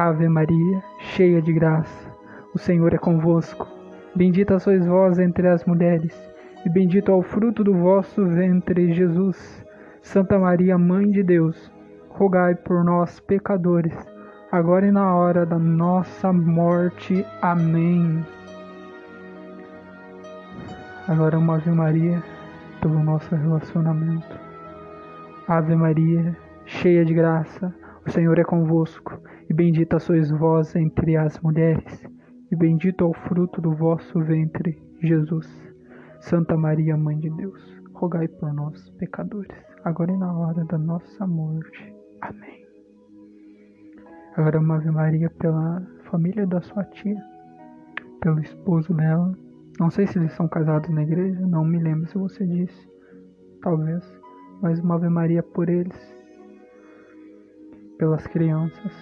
Ave 0.00 0.28
Maria, 0.28 0.80
cheia 1.00 1.42
de 1.42 1.52
graça, 1.52 2.08
o 2.54 2.58
Senhor 2.58 2.94
é 2.94 2.98
convosco. 2.98 3.66
Bendita 4.14 4.56
sois 4.60 4.86
vós 4.86 5.18
entre 5.18 5.48
as 5.48 5.64
mulheres, 5.64 6.14
e 6.64 6.70
bendito 6.70 7.10
é 7.10 7.14
o 7.16 7.20
fruto 7.20 7.64
do 7.64 7.74
vosso 7.74 8.24
ventre, 8.24 8.94
Jesus. 8.94 9.66
Santa 10.00 10.38
Maria, 10.38 10.78
Mãe 10.78 11.10
de 11.10 11.24
Deus, 11.24 11.68
rogai 12.10 12.54
por 12.54 12.84
nós, 12.84 13.18
pecadores, 13.18 13.92
agora 14.52 14.86
e 14.86 14.92
na 14.92 15.16
hora 15.16 15.44
da 15.44 15.58
nossa 15.58 16.32
morte. 16.32 17.26
Amém. 17.42 18.24
Agora 21.08 21.36
uma 21.36 21.56
Ave 21.56 21.72
Maria 21.72 22.22
pelo 22.80 23.02
nosso 23.02 23.34
relacionamento. 23.34 24.38
Ave 25.48 25.74
Maria, 25.74 26.36
cheia 26.64 27.04
de 27.04 27.12
graça, 27.12 27.74
o 28.08 28.10
Senhor 28.10 28.38
é 28.38 28.42
convosco, 28.42 29.20
e 29.50 29.52
bendita 29.52 29.98
sois 29.98 30.30
vós 30.30 30.74
entre 30.74 31.14
as 31.14 31.38
mulheres, 31.40 32.02
e 32.50 32.56
bendito 32.56 33.04
é 33.04 33.06
o 33.06 33.12
fruto 33.12 33.60
do 33.60 33.74
vosso 33.74 34.18
ventre, 34.24 34.80
Jesus. 35.02 35.46
Santa 36.18 36.56
Maria, 36.56 36.96
Mãe 36.96 37.18
de 37.18 37.28
Deus, 37.28 37.60
rogai 37.92 38.26
por 38.26 38.50
nós, 38.54 38.88
pecadores, 38.92 39.54
agora 39.84 40.10
e 40.10 40.16
na 40.16 40.32
hora 40.32 40.64
da 40.64 40.78
nossa 40.78 41.26
morte. 41.26 41.94
Amém. 42.22 42.66
Agora 44.38 44.58
uma 44.58 44.76
Ave 44.76 44.90
Maria 44.90 45.28
pela 45.28 45.86
família 46.10 46.46
da 46.46 46.62
sua 46.62 46.84
tia, 46.84 47.22
pelo 48.22 48.40
esposo 48.40 48.94
dela, 48.94 49.36
não 49.78 49.90
sei 49.90 50.06
se 50.06 50.18
eles 50.18 50.32
são 50.32 50.48
casados 50.48 50.88
na 50.88 51.02
igreja, 51.02 51.46
não 51.46 51.62
me 51.62 51.78
lembro 51.78 52.08
se 52.08 52.16
você 52.16 52.46
disse. 52.46 52.88
Talvez. 53.60 54.02
Mas 54.62 54.80
uma 54.80 54.94
Ave 54.94 55.10
Maria 55.10 55.42
por 55.42 55.68
eles. 55.68 56.17
Pelas 57.98 58.26
crianças. 58.26 58.92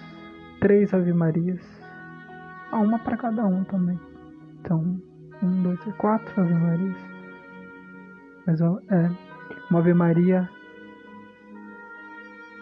Três 0.59 0.93
Ave 0.93 1.13
Marias. 1.13 1.61
Uma 2.71 2.99
para 2.99 3.17
cada 3.17 3.45
um 3.45 3.63
também. 3.63 3.99
Então, 4.59 4.99
um, 5.41 5.63
dois, 5.63 5.79
três, 5.79 5.95
quatro 5.97 6.41
Ave 6.41 6.53
Marias. 6.53 6.97
Mas 8.45 8.61
é. 8.61 9.11
Uma 9.69 9.79
Ave 9.79 9.93
Maria 9.93 10.49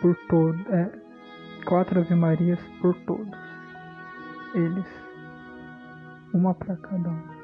por 0.02 0.16
todo. 0.28 0.58
É. 0.70 0.92
Quatro 1.66 2.02
Ave 2.02 2.16
Marias 2.16 2.60
por 2.82 2.96
todos. 3.06 3.40
Eles. 4.54 4.88
Uma 6.34 6.54
para 6.54 6.76
cada 6.76 7.10
um. 7.10 7.36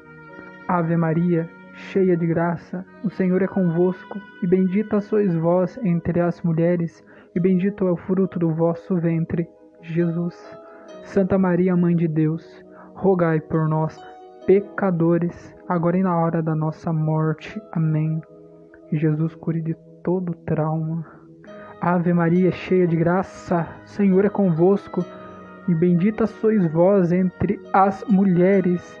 Ave 0.68 0.96
Maria, 0.96 1.48
cheia 1.90 2.16
de 2.16 2.26
graça, 2.26 2.84
o 3.04 3.10
Senhor 3.10 3.42
é 3.42 3.46
convosco, 3.46 4.20
e 4.42 4.46
bendita 4.46 5.00
sois 5.00 5.34
vós 5.34 5.78
entre 5.84 6.20
as 6.20 6.40
mulheres, 6.42 7.04
e 7.34 7.40
bendito 7.40 7.86
é 7.86 7.90
o 7.90 7.96
fruto 7.96 8.38
do 8.38 8.54
vosso 8.54 8.96
ventre, 8.96 9.46
Jesus. 9.82 10.34
Santa 11.04 11.38
Maria, 11.38 11.76
Mãe 11.76 11.96
de 11.96 12.06
Deus, 12.06 12.44
rogai 12.94 13.40
por 13.40 13.68
nós, 13.68 13.98
pecadores, 14.46 15.54
agora 15.68 15.98
e 15.98 16.02
na 16.02 16.16
hora 16.16 16.42
da 16.42 16.54
nossa 16.54 16.92
morte. 16.92 17.60
Amém. 17.72 18.20
Jesus 18.92 19.34
cure 19.34 19.60
de 19.60 19.74
todo 20.02 20.34
trauma. 20.46 21.04
Ave 21.80 22.12
Maria, 22.12 22.52
cheia 22.52 22.86
de 22.86 22.96
graça, 22.96 23.66
o 23.84 23.88
Senhor 23.88 24.24
é 24.24 24.28
convosco, 24.28 25.04
e 25.68 25.74
bendita 25.74 26.26
sois 26.26 26.70
vós 26.72 27.12
entre 27.12 27.60
as 27.72 28.04
mulheres, 28.04 29.00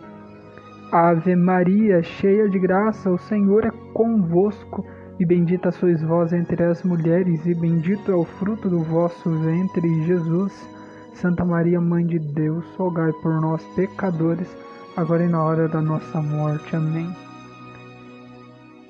Ave 0.91 1.37
Maria, 1.37 2.03
cheia 2.03 2.49
de 2.49 2.59
graça, 2.59 3.09
o 3.09 3.17
Senhor 3.17 3.63
é 3.63 3.71
convosco, 3.93 4.85
e 5.17 5.25
bendita 5.25 5.71
sois 5.71 6.01
vós 6.01 6.33
entre 6.33 6.61
as 6.65 6.83
mulheres, 6.83 7.45
e 7.45 7.55
bendito 7.55 8.11
é 8.11 8.15
o 8.15 8.25
fruto 8.25 8.67
do 8.67 8.83
vosso 8.83 9.29
ventre, 9.39 10.03
Jesus. 10.03 10.51
Santa 11.13 11.45
Maria, 11.45 11.79
Mãe 11.79 12.05
de 12.05 12.19
Deus, 12.19 12.65
rogai 12.75 13.13
por 13.23 13.39
nós, 13.39 13.63
pecadores, 13.73 14.53
agora 14.97 15.23
e 15.23 15.29
na 15.29 15.41
hora 15.41 15.69
da 15.69 15.81
nossa 15.81 16.21
morte. 16.21 16.75
Amém. 16.75 17.09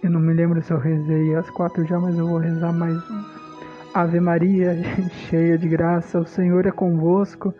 Eu 0.01 0.09
não 0.09 0.19
me 0.19 0.33
lembro 0.33 0.59
se 0.63 0.73
eu 0.73 0.79
rezei 0.79 1.35
as 1.35 1.47
quatro 1.51 1.85
já, 1.85 1.99
mas 1.99 2.17
eu 2.17 2.27
vou 2.27 2.39
rezar 2.39 2.73
mais 2.73 2.97
uma. 3.11 3.25
Ave 3.93 4.19
Maria, 4.19 4.75
cheia 5.29 5.55
de 5.55 5.69
graça, 5.69 6.19
o 6.19 6.25
Senhor 6.25 6.65
é 6.65 6.71
convosco, 6.71 7.53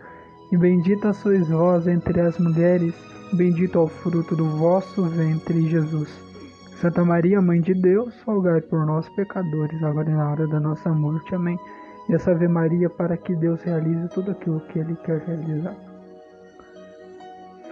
e 0.51 0.57
bendita 0.57 1.13
sois 1.13 1.47
vós 1.47 1.85
entre 1.87 2.19
as 2.19 2.39
mulheres, 2.39 2.95
Bendito 3.33 3.79
é 3.79 3.81
o 3.81 3.87
fruto 3.87 4.35
do 4.35 4.45
vosso 4.45 5.03
ventre, 5.03 5.65
Jesus. 5.69 6.09
Santa 6.81 7.05
Maria, 7.05 7.41
Mãe 7.41 7.61
de 7.61 7.73
Deus, 7.73 8.13
rogai 8.23 8.59
por 8.59 8.85
nós, 8.85 9.07
pecadores, 9.09 9.81
agora 9.83 10.09
e 10.09 10.13
na 10.13 10.31
hora 10.31 10.47
da 10.47 10.59
nossa 10.59 10.89
morte. 10.89 11.33
Amém. 11.33 11.57
E 12.09 12.13
essa 12.13 12.31
Ave 12.31 12.49
Maria 12.49 12.89
para 12.89 13.15
que 13.15 13.33
Deus 13.35 13.61
realize 13.61 14.09
tudo 14.09 14.31
aquilo 14.31 14.59
que 14.61 14.79
Ele 14.79 14.95
quer 14.97 15.19
realizar. 15.21 15.75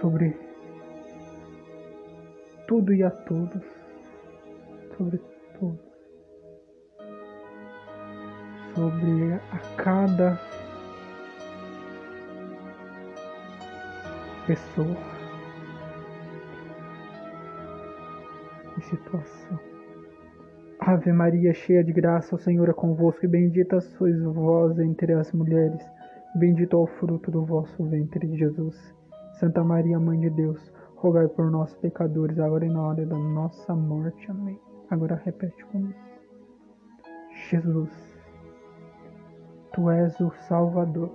Sobre 0.00 0.34
tudo 2.66 2.94
e 2.94 3.02
a 3.02 3.10
todos. 3.10 3.62
Sobre 4.96 5.20
tudo. 5.58 5.78
Sobre 8.74 9.34
a 9.34 9.58
cada 9.76 10.40
pessoa. 14.46 15.19
Situação. 18.90 19.58
Ave 20.80 21.12
Maria, 21.12 21.52
cheia 21.52 21.84
de 21.84 21.92
graça, 21.92 22.34
o 22.34 22.38
Senhor 22.38 22.68
é 22.68 22.72
convosco, 22.72 23.24
e 23.24 23.28
bendita 23.28 23.80
sois 23.80 24.20
vós 24.22 24.78
entre 24.78 25.12
as 25.12 25.30
mulheres, 25.32 25.82
bendito 26.34 26.76
é 26.76 26.80
o 26.80 26.86
fruto 26.86 27.30
do 27.30 27.44
vosso 27.44 27.84
ventre, 27.84 28.36
Jesus. 28.36 28.94
Santa 29.38 29.62
Maria, 29.62 29.98
Mãe 29.98 30.18
de 30.18 30.30
Deus, 30.30 30.72
rogai 30.96 31.28
por 31.28 31.50
nós, 31.50 31.74
pecadores, 31.76 32.38
agora 32.38 32.64
e 32.64 32.68
na 32.70 32.82
hora 32.82 33.06
da 33.06 33.16
nossa 33.16 33.74
morte. 33.74 34.30
Amém. 34.30 34.58
Agora 34.90 35.20
repete 35.24 35.64
comigo. 35.66 35.94
Jesus, 37.50 37.90
Tu 39.72 39.90
és 39.90 40.18
o 40.20 40.30
Salvador. 40.48 41.10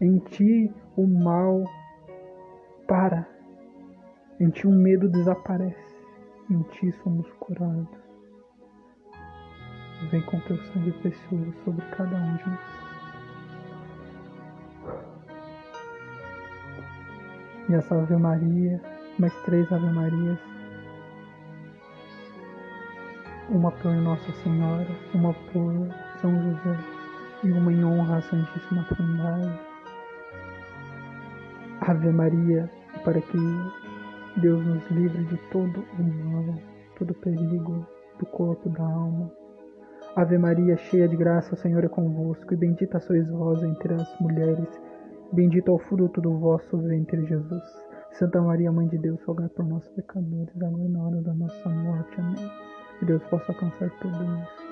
Em 0.00 0.18
Ti 0.18 0.72
o 0.96 1.06
mal 1.06 1.64
para. 2.86 3.26
Em 4.38 4.50
Ti 4.50 4.66
o 4.66 4.70
medo 4.70 5.08
desaparece. 5.08 5.95
Em 6.48 6.62
Ti 6.62 6.92
somos 7.02 7.26
curados. 7.40 7.88
Vem 10.12 10.22
com 10.22 10.38
Teu 10.40 10.56
sangue 10.56 10.92
precioso 10.92 11.52
sobre 11.64 11.84
cada 11.86 12.16
um 12.16 12.36
de 12.36 12.48
nós. 12.48 12.60
E 17.68 17.74
essa 17.74 17.96
Ave 17.96 18.16
Maria, 18.16 18.80
mais 19.18 19.34
três 19.42 19.72
Ave 19.72 19.90
Marias, 19.90 20.38
uma 23.48 23.72
por 23.72 23.92
Nossa 23.92 24.32
Senhora, 24.44 24.86
uma 25.14 25.34
por 25.34 25.72
São 26.20 26.30
José 26.30 26.78
e 27.42 27.50
uma 27.50 27.72
em 27.72 27.84
honra 27.84 28.18
à 28.18 28.22
Santíssima 28.22 28.84
Trindade. 28.84 29.60
Ave 31.80 32.10
Maria, 32.10 32.70
para 33.04 33.20
que 33.20 33.36
Deus 34.36 34.64
nos 34.64 34.90
livre 34.90 35.24
de 35.24 35.36
todo 35.50 35.84
o 35.98 36.02
mal, 36.02 36.54
todo 36.98 37.14
perigo 37.14 37.86
do 38.18 38.26
corpo, 38.26 38.68
da 38.70 38.84
alma. 38.84 39.30
Ave 40.14 40.38
Maria, 40.38 40.76
cheia 40.76 41.08
de 41.08 41.16
graça, 41.16 41.54
o 41.54 41.58
Senhor 41.58 41.84
é 41.84 41.88
convosco, 41.88 42.52
e 42.52 42.56
bendita 42.56 42.98
sois 43.00 43.28
vós 43.30 43.62
entre 43.62 43.94
as 43.94 44.20
mulheres, 44.20 44.68
Bendito 45.32 45.72
é 45.72 45.74
o 45.74 45.78
fruto 45.78 46.20
do 46.20 46.38
vosso 46.38 46.78
ventre, 46.78 47.26
Jesus. 47.26 47.62
Santa 48.12 48.40
Maria, 48.40 48.70
Mãe 48.70 48.86
de 48.86 48.96
Deus, 48.96 49.20
rogai 49.24 49.48
por 49.48 49.66
nós 49.66 49.86
pecadores, 49.88 50.54
agora 50.62 50.84
e 50.84 50.88
na 50.88 51.02
hora 51.02 51.20
da 51.20 51.34
nossa 51.34 51.68
morte. 51.68 52.20
Amém. 52.20 52.50
Que 52.98 53.04
Deus 53.04 53.22
possa 53.24 53.50
alcançar 53.50 53.90
tudo 54.00 54.14
isso. 54.14 54.66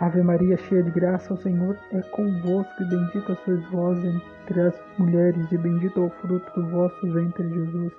Ave 0.00 0.20
Maria, 0.20 0.56
cheia 0.56 0.82
de 0.82 0.90
graça, 0.90 1.32
o 1.32 1.36
Senhor 1.36 1.78
é 1.92 2.02
convosco, 2.02 2.82
e 2.82 2.86
bendita 2.86 3.38
sois 3.44 3.64
vós 3.70 4.04
entre 4.04 4.60
as 4.60 4.74
mulheres, 4.98 5.50
e 5.52 5.56
bendito 5.56 6.00
é 6.00 6.06
o 6.06 6.10
fruto 6.10 6.60
do 6.60 6.68
vosso 6.68 7.12
ventre, 7.12 7.48
Jesus. 7.48 7.92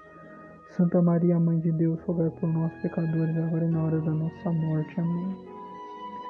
Santa 0.75 1.01
Maria, 1.03 1.39
Mãe 1.39 1.59
de 1.59 1.71
Deus, 1.71 2.01
rogai 2.01 2.31
por 2.31 2.49
nós 2.49 2.73
pecadores, 2.81 3.38
agora 3.38 3.63
e 3.63 3.69
na 3.69 3.83
hora 3.83 4.01
da 4.01 4.12
nossa 4.12 4.51
morte. 4.51 4.99
Amém. 4.99 5.38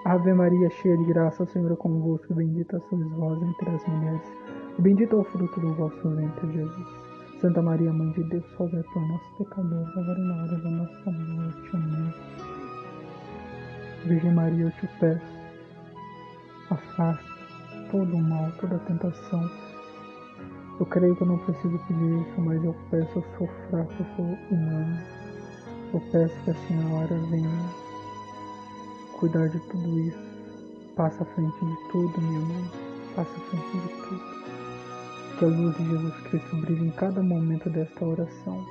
Ave 0.06 0.34
Maria, 0.34 0.70
cheia 0.70 0.98
de 0.98 1.06
graça, 1.06 1.44
o 1.44 1.48
Senhor 1.48 1.72
é 1.72 1.76
convosco, 1.78 2.34
e 2.34 2.36
bendita 2.36 2.78
sois 2.90 3.08
vós 3.12 3.42
entre 3.42 3.70
as 3.70 3.86
mulheres 3.88 4.22
Bendito 4.80 5.16
é 5.16 5.20
o 5.20 5.24
fruto 5.24 5.60
do 5.62 5.74
vosso 5.76 6.10
ventre, 6.10 6.52
Jesus. 6.52 6.88
Santa 7.40 7.62
Maria, 7.62 7.94
Mãe 7.94 8.12
de 8.12 8.24
Deus, 8.24 8.44
rogai 8.58 8.84
por 8.92 9.02
nós, 9.08 9.22
pecadores, 9.38 9.98
agora 9.98 10.20
e 10.20 10.28
na 10.28 10.36
hora 10.36 10.58
da 10.58 10.70
nossa 10.72 11.12
morte. 11.12 11.70
Amém. 11.76 12.14
Virgem 14.06 14.34
Maria, 14.34 14.66
eu 14.66 14.72
te 14.72 14.88
peço, 15.00 15.22
afaste 16.70 17.26
todo 17.92 18.14
o 18.14 18.22
mal, 18.22 18.52
toda 18.60 18.76
a 18.76 18.80
tentação. 18.80 19.73
Eu 20.80 20.86
creio 20.88 21.16
que 21.16 21.22
eu 21.22 21.28
não 21.28 21.38
preciso 21.38 21.78
pedir 21.88 22.22
isso, 22.22 22.42
mas 22.42 22.64
eu 22.64 22.76
peço, 22.90 23.20
eu 23.20 23.26
sou 23.38 23.48
fraco, 23.70 23.94
eu 24.00 24.06
sou 24.16 24.26
humano. 24.50 25.00
Eu 25.94 26.02
peço 26.12 26.36
que 26.44 26.50
a 26.50 26.56
Senhora 26.68 27.16
venha 27.30 27.50
cuidar 29.20 29.48
de 29.50 29.60
tudo 29.60 30.00
isso. 30.00 30.18
Passa 30.96 31.24
à 31.24 31.26
frente 31.28 31.66
de 31.66 31.90
tudo, 31.92 32.20
minha 32.22 32.40
mãe. 32.40 32.72
Passa 33.16 33.30
à 33.30 33.40
frente 33.50 33.78
de 33.78 33.88
tudo. 34.02 35.38
Que 35.38 35.46
a 35.46 35.48
luz 35.48 35.78
de 35.78 35.90
Jesus 35.90 36.16
Cristo 36.24 36.56
brilhe 36.58 36.88
em 36.88 36.92
cada 36.92 37.22
momento 37.22 37.70
desta 37.70 38.04
oração. 38.06 38.66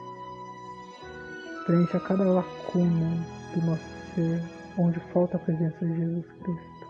Preencha 1.64 2.00
cada 2.00 2.24
lacuna 2.24 3.24
do 3.54 3.66
nosso 3.66 4.14
ser, 4.14 4.42
onde 4.76 4.98
falta 5.12 5.36
a 5.36 5.40
presença 5.40 5.86
de 5.86 5.96
Jesus 5.96 6.26
Cristo. 6.42 6.81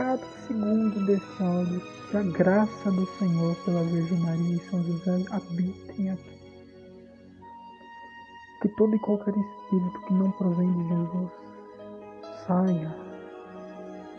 Cada 0.00 0.24
segundo 0.46 0.98
desse 1.04 1.42
áudio, 1.42 1.78
que 2.10 2.16
a 2.16 2.22
graça 2.22 2.90
do 2.90 3.04
Senhor 3.18 3.54
pela 3.66 3.82
Virgem 3.82 4.18
Maria 4.20 4.56
e 4.56 4.70
São 4.70 4.82
José 4.82 5.26
habitem 5.30 6.08
aqui. 6.08 6.40
Que 8.62 8.68
todo 8.78 8.96
e 8.96 8.98
qualquer 9.00 9.34
espírito 9.36 10.00
que 10.06 10.14
não 10.14 10.30
provém 10.32 10.72
de 10.72 10.88
Jesus 10.88 11.30
saia 12.46 12.96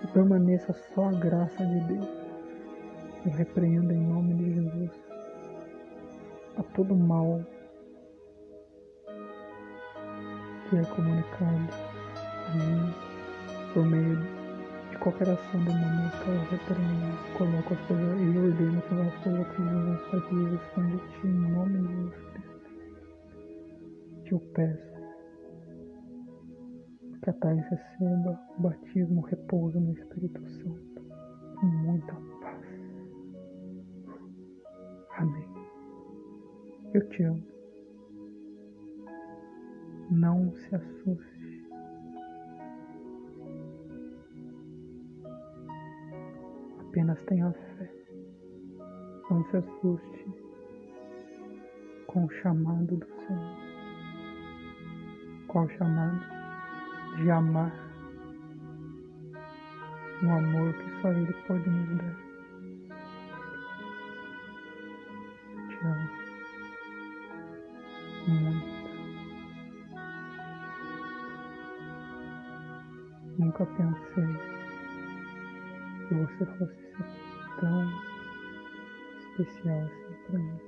e 0.03 0.07
permaneça 0.13 0.71
só 0.93 1.09
a 1.09 1.13
graça 1.13 1.65
de 1.65 1.79
Deus. 1.79 2.09
Eu 3.25 3.31
repreendo 3.31 3.91
em 3.91 4.05
nome 4.05 4.35
de 4.35 4.53
Jesus 4.53 4.91
a 6.57 6.63
todo 6.75 6.95
mal 6.95 7.43
que 10.69 10.75
é 10.75 10.83
comunicado 10.83 11.73
a 12.49 12.55
mim 12.55 12.93
por 13.73 13.83
meio 13.83 14.40
qualquer 15.01 15.29
ação 15.29 15.59
demoníaca. 15.63 16.29
Eu 16.29 16.41
repreendo, 16.49 17.17
coloco 17.37 17.73
as 17.73 17.81
coisas 17.87 18.21
e 18.21 18.37
ordeno 18.37 18.81
que 18.81 18.93
as 18.93 19.23
coisas 19.23 19.47
que 19.47 19.61
Jesus 19.63 19.99
que 20.27 20.35
Jesus 20.35 20.61
de 20.87 20.97
ti 21.09 21.27
em 21.27 21.51
nome 21.51 21.77
de 21.79 21.93
Jesus. 21.93 22.21
Te 24.23 24.35
o 24.35 24.39
peço 24.39 24.91
que 27.21 27.29
a 27.29 27.33
Thais 27.33 27.63
receba 27.69 28.39
o 28.57 28.61
batismo, 28.61 29.21
o 29.21 29.25
repouso 29.25 29.79
no 29.79 29.91
Espírito 29.93 30.41
Santo 30.49 31.01
com 31.59 31.65
muita 31.67 32.15
Amém. 35.17 35.47
Eu 36.93 37.07
te 37.09 37.23
amo. 37.23 37.43
Não 40.09 40.51
se 40.55 40.75
assuste. 40.75 41.30
Apenas 46.91 47.23
tenha 47.23 47.49
fé. 47.53 47.89
Não 49.29 49.45
se 49.45 49.55
assuste 49.55 50.25
com 52.05 52.25
o 52.25 52.29
chamado 52.29 52.97
do 52.97 53.05
Senhor. 53.05 53.57
Qual 55.47 55.63
o 55.63 55.69
chamado? 55.69 56.19
De 57.15 57.31
amar. 57.31 57.71
Um 60.21 60.35
amor 60.35 60.73
que 60.73 61.01
só 61.01 61.13
Ele 61.13 61.33
pode 61.47 61.69
nos 61.69 61.97
dar. 61.97 62.17
amo 65.85 66.09
muito. 68.27 68.67
Nunca 73.37 73.65
pensei 73.65 74.50
você 76.21 76.45
fosse 76.45 76.75
ser 76.75 77.05
tão 77.59 77.89
especial 79.19 79.81
assim 79.81 80.15
para 80.27 80.39
mim. 80.39 80.59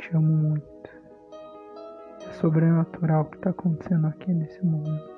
Te 0.00 0.16
amo 0.16 0.36
muito. 0.36 0.90
É 2.28 2.32
sobrenatural 2.34 3.22
o 3.22 3.30
que 3.30 3.36
está 3.36 3.50
acontecendo 3.50 4.06
aqui 4.06 4.32
nesse 4.32 4.64
momento. 4.64 5.15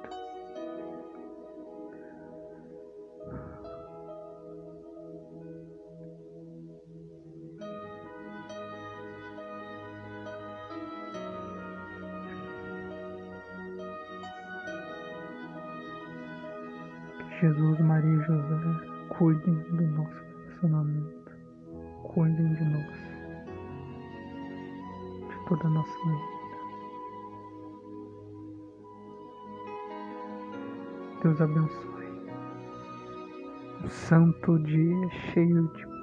Jesus, 17.40 17.78
Maria 17.80 18.10
e 18.10 18.24
José, 18.24 18.56
cuidem 19.10 19.54
do 19.54 19.86
nosso 19.96 20.24
relacionamento, 20.60 21.32
cuidem 22.02 22.52
de 22.54 22.64
nós, 22.64 22.94
de 25.28 25.48
toda 25.48 25.66
a 25.66 25.70
nossa 25.70 25.98
vida. 26.04 26.38
Deus 31.22 31.40
abençoe. 31.40 31.88
Um 33.84 33.88
santo 33.88 34.58
dia 34.60 35.08
cheio 35.32 35.68
de 35.68 35.97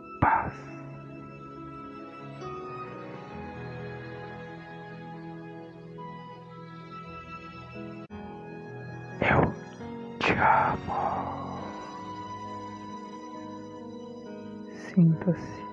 Sinta-se 15.25 15.65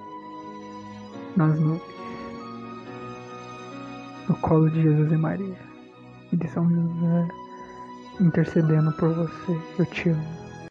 nas 1.37 1.61
nuvens, 1.61 1.83
no 4.27 4.35
colo 4.37 4.71
de 4.71 4.83
Jesus 4.83 5.13
e 5.13 5.17
Maria 5.17 5.59
e 6.33 6.37
de 6.37 6.49
São 6.49 6.67
José, 6.71 7.29
intercedendo 8.19 8.93
por 8.93 9.13
você. 9.13 9.61
Eu 9.79 9.85
te 9.87 10.09
amo. 10.09 10.42